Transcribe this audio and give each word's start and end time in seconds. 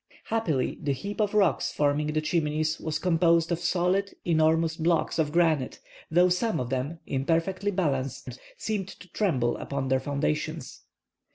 Happily 0.29 0.79
the 0.81 0.93
heap 0.93 1.21
of 1.21 1.35
rocks 1.35 1.71
forming 1.71 2.07
the 2.07 2.21
Chimneys 2.21 2.79
was 2.79 2.97
composed 2.97 3.51
of 3.51 3.59
solid, 3.59 4.15
enormous 4.25 4.75
blocks 4.75 5.19
of 5.19 5.31
granite, 5.31 5.79
though 6.09 6.27
some 6.29 6.59
of 6.59 6.71
them, 6.71 6.97
imperfectly 7.05 7.69
balanced, 7.69 8.39
seemed 8.57 8.87
to 8.87 9.07
tremble 9.09 9.57
upon 9.57 9.89
their 9.89 9.99
foundations. 9.99 10.81